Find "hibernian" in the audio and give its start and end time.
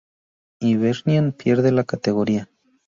0.61-1.31